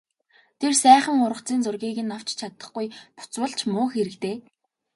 [0.59, 4.37] Тэр сайхан ургацын зургийг нь авч чадахгүй буцвал ч муу хэрэг дээ...